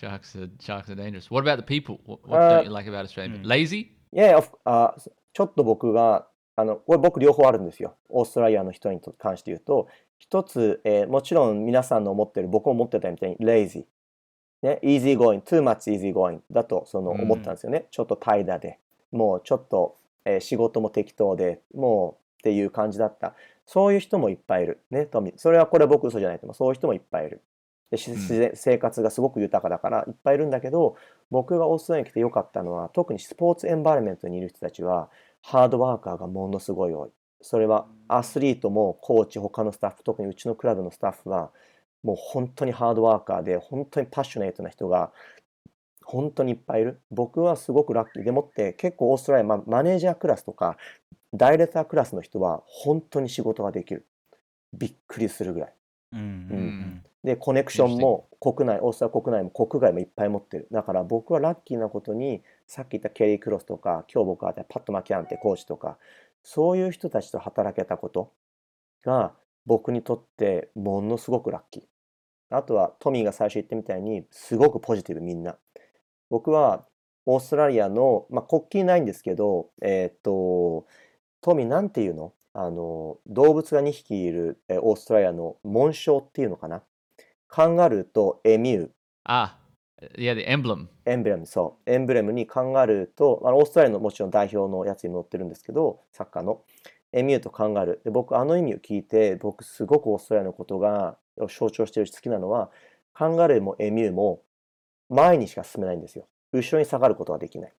[0.00, 1.32] sharks are sharks are dangerous.
[1.32, 1.98] What about the people?
[2.06, 3.40] What, what Uh, don't you like about Australia?
[3.40, 3.46] mm.
[3.46, 3.76] Lazy?
[3.78, 4.94] いやいや、of- あ
[5.32, 7.94] ちょっと僕があのこれ僕両方あるんですよ。
[8.08, 9.88] オーストラリアの人にと関して言うと。
[10.18, 13.84] 一つ、えーもちろん皆さんの思ってる僕も思ってたみたいに lazy
[14.62, 17.20] ね easy going too much easy going だとそのうん。
[17.20, 18.78] 思ったんですよね、ちょっと怠惰で。
[19.12, 21.60] もうちょっと、えー仕事も適当で。
[21.74, 23.34] もうっていう感じだった。
[23.66, 24.80] そういう人もいっぱいいる。
[24.90, 25.34] ねトミー。
[25.36, 26.54] それはこれは僕嘘じゃないと思う。
[26.54, 27.42] そういう人もいっぱいいる
[27.90, 28.50] でしうん。
[28.54, 30.96] 生活がすごく豊かだからいっぱいいるんだけど
[31.30, 35.08] 僕がオーストラリアに来てよかったのは特にスポーツエンバイロメントにいる人たちは
[35.42, 37.10] ハードワーカーがものすごい多い。
[37.40, 41.50] それはアスリートもコーチ他のスタッフ特にうちのクラブのスタッフは
[42.02, 45.12] もう本当にハードワーカーで本当にパッショネートな人が
[46.04, 47.00] 本当にいっぱいいる。
[47.10, 48.24] 僕はすごくラッキー。
[48.24, 50.76] でもって結構オーストラリア、まあ、マネージャークラスとか
[51.34, 54.06] ダイレクタークラスの人は本当に仕事ができる。
[54.72, 55.72] びっくりするぐらい。
[56.12, 56.20] うん。
[56.20, 60.68] うんで、コネクションも国内、オーストラリア国内も国外もいっぱい持ってる。
[60.70, 65.98] だから僕はラッキーなことに、さっき言ったケリー・クロスとか、今日僕が会ったパット・マキャンってコーチとか、
[66.44, 68.32] そういう人たちと働けたこと
[69.02, 69.34] が
[69.66, 71.82] 僕にとってものすごくラッキー。
[72.56, 75.56] あとはトミーが最初言ったみたいに、すごくポジティブみんな。
[76.30, 76.86] 僕は
[77.24, 80.86] オーストラリアの、まあ、国旗ないんですけど、えっ、と、
[81.40, 82.34] トミーなんていうの？
[82.52, 86.84] あの、動物が2匹いるえーオーストラリアの紋章っていうのかな？
[87.48, 88.90] カンガルーとエミュー、
[89.28, 89.56] Ah,
[90.16, 90.86] yeah, the emblem.
[91.04, 91.90] エンブレム、そう。
[91.90, 96.62] エンブレムにカンガルーと、あのオーストラリアのもちろん代表のやつに載ってるんですけど、サッカーの。
[97.12, 98.04] エミューとカンガルー。
[98.04, 101.16] で、僕、あの意味を聞いて、僕、すごくオーストラリアのことが
[101.48, 102.70] 象徴してるし好きなのは、
[103.14, 104.42] カンガルーもエミューも
[105.08, 106.28] 前にしか進めないんですよ。
[106.52, 107.72] 後ろに下がることができない。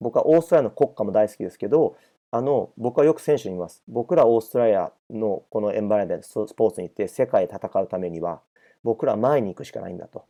[0.00, 1.96] 僕はオーストラリアの国家も大好きですけど、
[2.30, 3.82] あの、僕はよく選手に言います。
[3.88, 8.40] 僕らオーストラリアのこのエンバラメント、スポーツに行って世界で戦うためには、
[8.82, 10.26] 僕らは前に行くしかないんだと。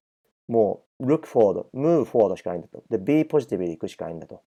[0.49, 2.83] もう、look forward, move forward しかないんだと。
[2.91, 4.43] で、be positive で行くしかないんだと。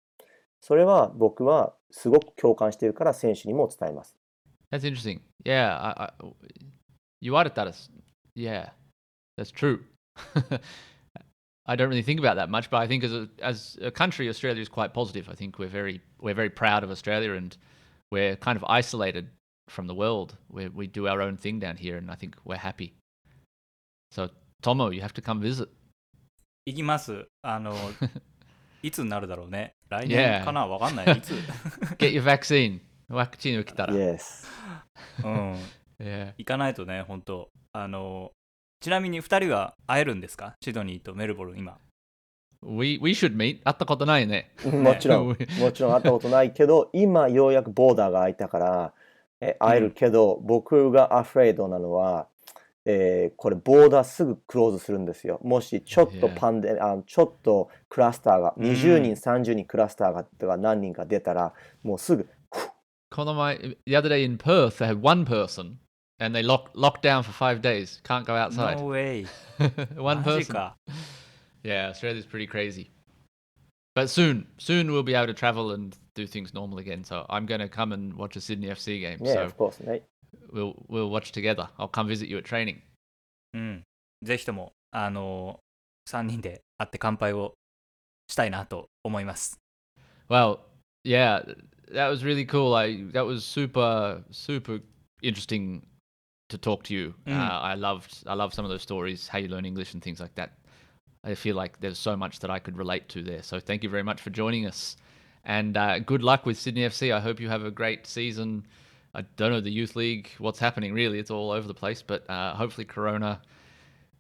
[0.62, 4.16] それは僕はすごく共感しているから選手にも伝えます。
[4.72, 5.20] That's interesting.
[5.44, 6.14] Yeah, I, I,
[7.22, 7.90] you added that as
[8.34, 8.70] yeah,
[9.38, 9.82] that's true.
[11.66, 14.30] I don't really think about that much, but I think as a as a country,
[14.30, 15.30] Australia is quite positive.
[15.30, 17.56] I think we're very we're very proud of Australia, and
[18.12, 19.28] we're kind of isolated
[19.70, 20.38] from the world.
[20.50, 22.94] We we do our own thing down here, and I think we're happy.
[24.14, 24.30] So
[24.62, 25.68] Tomo, you have to come visit.
[26.66, 27.26] 行きます。
[27.42, 27.74] あの、
[28.84, 29.74] いつになるだろうね。
[29.90, 30.38] 来 Yeah.
[30.40, 30.68] 年かな？
[30.68, 31.06] わかんない。
[31.18, 31.34] いつ
[31.98, 32.80] ？Get your vaccine.
[33.10, 33.94] ワクチンを受けたら。
[33.94, 34.48] Yes.
[35.24, 35.56] うん。
[36.00, 36.34] Yeah.
[36.38, 38.32] 行かないとね、本当あの、
[38.82, 40.56] ちなみに2人は会えるんですか？
[40.64, 41.80] シドニーとメルボルン今。
[42.62, 43.62] We we should meet.
[43.64, 44.52] 会ったことないね。
[44.66, 45.28] もちろん、
[45.60, 48.94] もちろん会ったことないけど、今ようやくボーダーが開いたから、
[49.42, 52.30] え会えるけど、僕がアフレードなのは、
[52.86, 55.40] えーこれボーダーすぐクローズするんですよ。
[55.44, 62.28] もしちょっと.パンデ、あちょっとクラスターが、うん20人、30人クラスターがが何人か出たら、もうすぐ、
[63.10, 65.78] この前 the other day in Perth, they had one person
[66.20, 68.02] and they locked locked down for five days.
[68.04, 68.78] Can't go outside.
[68.80, 69.26] No way.
[69.98, 70.54] one person.
[70.54, 70.76] か。
[71.64, 72.90] Yeah, Australia's pretty crazy.
[73.96, 77.04] But soon, soon we'll be able to travel and do things normal again.
[77.04, 79.20] So I'm going to come and watch a Sydney FC game.
[79.22, 80.02] yeah, so of course ね。
[80.53, 81.69] we'll we'll watch together.
[81.79, 82.81] I'll come visit you at training.
[83.55, 83.83] うん。
[84.23, 85.61] ぜひとも、あの、
[86.09, 87.55] 3人で会って乾杯を
[88.29, 89.59] したいなと思います。
[90.29, 90.61] Well,
[91.05, 91.43] yeah,
[91.93, 92.75] that was really cool.
[92.75, 94.81] I that was super super
[95.23, 95.83] interesting
[96.49, 97.15] to talk to you.
[97.27, 97.37] Mm.
[97.37, 100.21] Uh, I loved I love some of those stories, how you learn English and things
[100.21, 100.53] like that.
[101.25, 103.43] I feel like there's so much that I could relate to there.
[103.43, 104.97] So thank you very much for joining us,
[105.45, 107.13] and uh, good luck with Sydney FC.
[107.13, 108.67] I hope you have a great season.
[109.15, 111.19] I don't know the youth league, what's happening really.
[111.19, 113.41] It's all over the place, but uh, hopefully Corona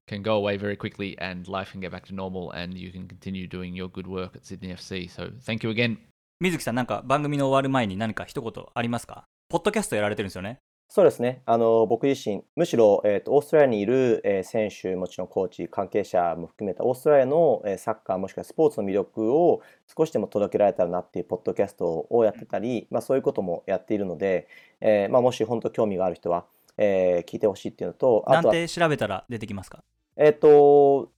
[0.06, 3.06] can go away very quickly and life can get back to normal and you can
[3.06, 5.10] continue doing your good work at Sydney FC.
[5.10, 5.98] So thank you again
[6.40, 10.60] 水木さん、なんか番組の終わる前に何か一言ありますかポッドキャストやられてるんですよね。
[10.95, 11.41] そうですね。
[11.47, 19.63] あの、僕自身、むしろ、えーと、オーストラリアにいる、えー選手、もちろんコーチ、関係者も含めたオーストラリアの、えーサッカーもしくはスポーツの魅力を
[19.97, 24.47] 少しでも届けられたらなっていうポッドキャストをやってたり、まあそういうこともやっているので、
[24.81, 26.45] えーまあもし本当興味がある人は、
[26.77, 29.83] えー聞いてほしいっていうのと、あとは、なんて調べたら出てきますか？
[30.15, 31.09] えっ、と、オ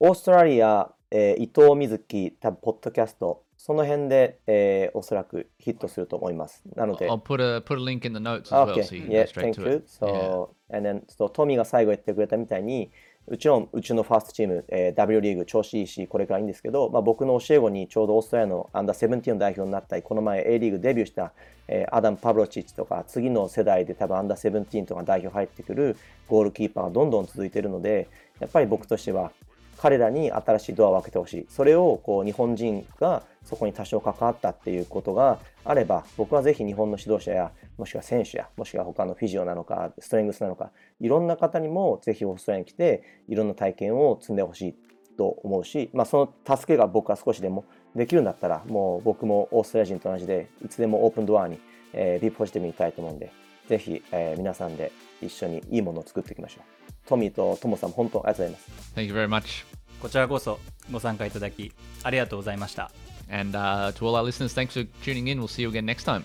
[0.00, 6.62] ーストラリア、えー伊藤瑞希、多分ポッドキャスト、その辺で、えーおそらくヒットすると思います。
[6.76, 9.24] なので、I'll put a put a link in the notes as well, Okay, so you can yeah,
[9.24, 9.76] go straight thank to you.
[9.78, 9.88] it.
[9.88, 12.90] So, and then, そうトミーが最後言ってくれたみたいに、
[13.26, 21.32] うちのうちのファーストチーム、えー W リーグ調子いいし、これからいいんですけど、まあ、僕の教え子にちょうどオーストラリアのアンダー17の代表になったり、この前 A リーグデビューした、
[21.66, 25.96] えーアダム・パブロチッチとか、次の世代で多分アンダー17とか代表入ってくる
[26.28, 28.08] ゴールキーパーがどんどん続いているので、
[28.40, 29.32] やっぱり僕としては、
[29.78, 31.46] 彼らに新しいドアを開けてほしい。
[31.48, 44.74] それをこう日本人がそこに多少関わったっていうことがあれば、僕はぜひ日本の指導者や、もしくは選手や、もしくは他のフィジオなのか、ストレングスなのか、いろんな方にもぜひオーストラリアに来て、いろんな体験を積んでほしい
[45.16, 47.64] と思うし、まあ、その助けが僕は少しでも
[47.94, 51.60] できるんだったら、もう僕もオーストラリア人と同じで、いつでもオープンドアに、
[51.92, 53.30] えー、ビーポジティブにいたいと思うんで、
[53.68, 54.90] ぜひ、えー皆さんで
[55.22, 56.92] 一緒にいいものを作っていきましょう。
[57.08, 58.92] トミーとトモさんも本当ありがとうございます。
[58.96, 59.64] Thank you very much.
[60.00, 60.60] こちらこそ
[60.92, 62.90] ご参加いただきありがとうございました。
[63.30, 65.40] And uh, to all our listeners, thanks for tuning in.
[65.40, 66.22] We'll see you again next time.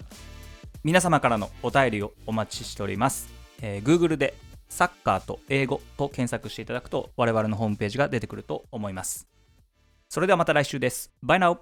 [0.84, 3.30] 皆様からのお便りをお待ちしております。
[3.62, 4.34] えー Google で
[4.70, 9.28] サッカーと英語と検索していただくと我々のホームページが出てくると思います。
[10.10, 11.12] それではまた来週です。
[11.22, 11.60] バイナウ